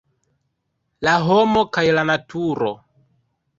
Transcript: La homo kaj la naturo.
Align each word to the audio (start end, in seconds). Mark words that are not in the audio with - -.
La 1.09 1.13
homo 1.27 1.63
kaj 1.79 1.85
la 1.99 2.07
naturo. 2.13 2.73